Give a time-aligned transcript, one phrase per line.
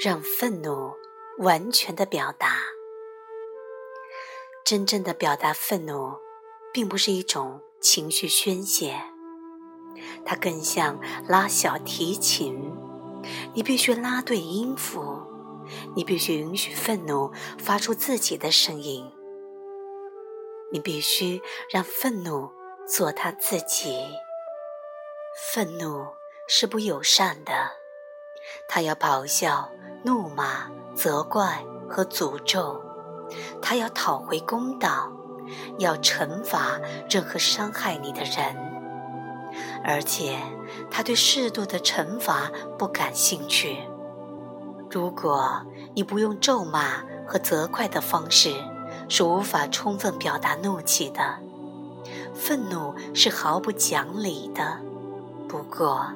[0.00, 0.92] 让愤怒
[1.38, 2.58] 完全的表达。
[4.64, 6.16] 真正的表达愤怒，
[6.72, 9.00] 并不是一种情绪宣泄，
[10.24, 12.72] 它更像拉小提琴，
[13.54, 15.22] 你必须拉对音符，
[15.96, 19.10] 你必须允许愤怒发出自己的声音，
[20.70, 22.50] 你必须让愤怒
[22.86, 24.06] 做他自己。
[25.52, 26.06] 愤怒
[26.46, 27.72] 是不友善的，
[28.68, 29.70] 它要咆哮。
[30.04, 32.82] 怒骂、责怪和诅咒，
[33.60, 35.10] 他要讨回公道，
[35.78, 36.80] 要惩罚
[37.10, 38.56] 任何伤害你的人，
[39.84, 40.38] 而且
[40.90, 43.78] 他对适度的惩罚不感兴趣。
[44.90, 45.62] 如果
[45.94, 48.54] 你不用咒骂和责怪的方式，
[49.08, 51.38] 是无法充分表达怒气的。
[52.34, 54.78] 愤怒是毫不讲理的。
[55.48, 56.06] 不过，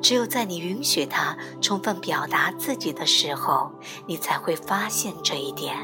[0.00, 3.70] 只有在你允许他充分表达自己的时候，
[4.06, 5.76] 你才会发现这一点。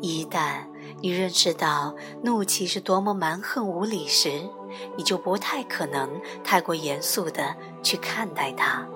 [0.00, 0.64] 一旦
[1.00, 4.48] 你认识到怒气是多么蛮横无理时，
[4.96, 8.86] 你就不太可能太过严肃地去看待它，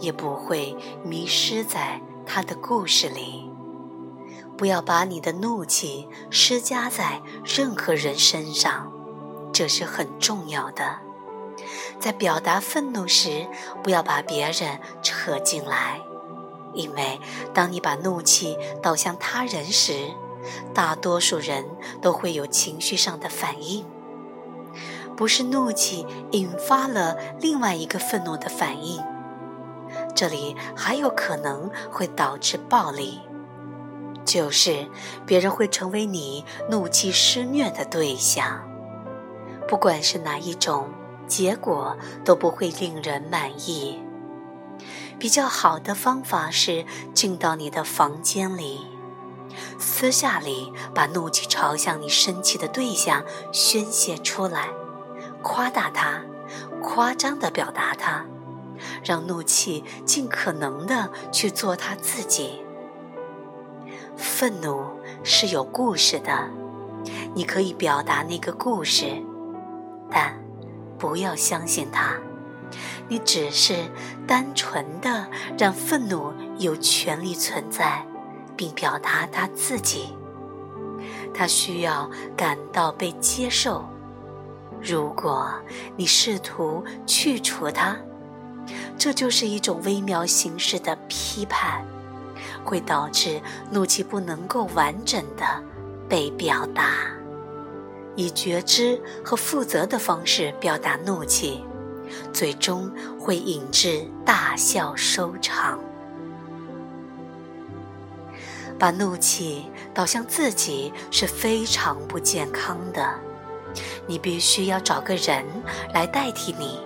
[0.00, 3.50] 也不会迷失在他的故事里。
[4.56, 8.90] 不要把你的怒气施加在任何人身上，
[9.52, 11.05] 这是很重要的。
[11.98, 13.46] 在表达愤怒时，
[13.82, 16.00] 不要把别人扯进来，
[16.74, 17.20] 因为
[17.54, 20.10] 当你把怒气导向他人时，
[20.74, 21.64] 大多数人
[22.00, 23.84] 都会有情绪上的反应。
[25.16, 29.02] 不是怒气引发了另外一个愤怒的反应，
[30.14, 33.22] 这里还有可能会导致暴力，
[34.26, 34.86] 就是
[35.24, 38.60] 别人会成为你怒气施虐的对象，
[39.66, 40.90] 不管是哪一种。
[41.26, 44.00] 结果都不会令人满意。
[45.18, 48.86] 比较好的方法是进到你的房间里，
[49.78, 54.68] 私下里把怒气朝向你生气的对象宣泄出来，
[55.42, 56.20] 夸大它，
[56.82, 58.26] 夸张的表达它，
[59.02, 62.62] 让怒气尽可能的去做他自己。
[64.16, 64.84] 愤怒
[65.24, 66.50] 是有故事的，
[67.34, 69.22] 你可以表达那个故事，
[70.10, 70.45] 但。
[70.98, 72.16] 不要相信他，
[73.08, 73.74] 你只是
[74.26, 75.26] 单纯的
[75.58, 78.04] 让愤怒有权利存在，
[78.56, 80.16] 并表达他自己。
[81.34, 83.84] 他需要感到被接受。
[84.80, 85.52] 如果
[85.96, 87.96] 你试图去除它，
[88.98, 91.84] 这就是一种微妙形式的批判，
[92.64, 93.40] 会导致
[93.70, 95.44] 怒气不能够完整的
[96.08, 97.15] 被表达。
[98.16, 101.62] 以觉知和负责的方式表达怒气，
[102.32, 102.90] 最终
[103.20, 105.78] 会引致大笑收场。
[108.78, 113.14] 把怒气导向自己是非常不健康的。
[114.06, 115.44] 你必须要找个人
[115.94, 116.80] 来代替你。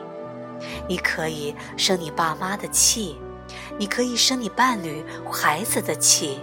[0.88, 3.16] 你可以生你爸妈的气，
[3.78, 6.40] 你可以生你伴侣、孩子的气，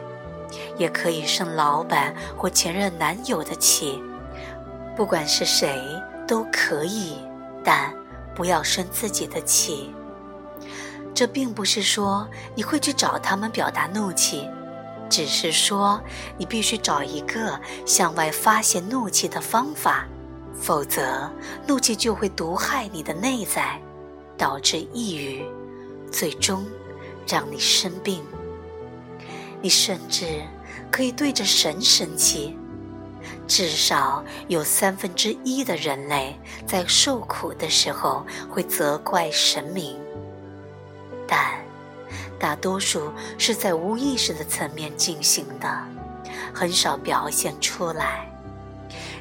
[0.77, 4.01] 也可以生老板或前任男友的气。
[4.97, 5.79] 不管是谁
[6.27, 7.17] 都可以，
[7.63, 7.93] 但
[8.33, 9.93] 不要生自己的气。
[11.13, 14.49] 这并不是说你会去找他们表达怒气，
[15.07, 16.01] 只是说
[16.35, 20.07] 你必须找一个向外发泄怒气的方法，
[20.59, 21.31] 否则
[21.67, 23.79] 怒气就会毒害你的内在，
[24.35, 25.45] 导致抑郁，
[26.11, 26.65] 最终
[27.27, 28.23] 让你生病。
[29.61, 30.25] 你甚至
[30.91, 32.57] 可以对着神生气。
[33.47, 39.97] 至少有三分之一的人类在受苦的时候会责怪神明，
[41.25, 41.55] 但
[42.37, 45.81] 大多数是在无意识的层面进行的，
[46.53, 48.29] 很少表现出来。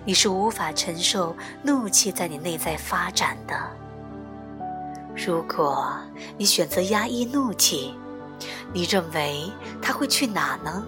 [0.05, 3.57] 你是无法承受怒气在你内在发展的。
[5.17, 5.99] 如果
[6.37, 7.95] 你选择压抑怒气，
[8.73, 9.51] 你认为
[9.81, 10.85] 它会去哪呢？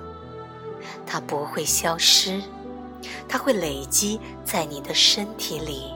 [1.07, 2.43] 它不会消失。
[3.29, 5.93] 它会累积在你的身体里，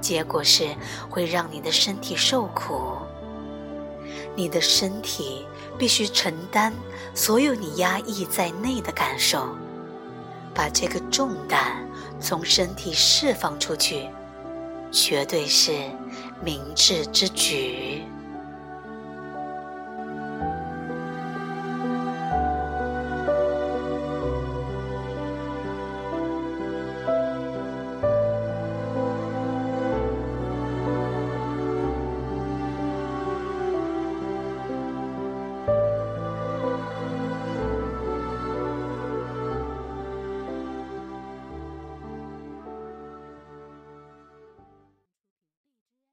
[0.00, 0.68] 结果是
[1.08, 2.96] 会让你的身体受苦。
[4.36, 5.46] 你的身体
[5.78, 6.72] 必须承担
[7.14, 9.48] 所有你压抑在内的感受，
[10.52, 11.88] 把这个重担
[12.20, 14.08] 从身体释放出去，
[14.90, 15.72] 绝对是
[16.42, 17.93] 明智之举。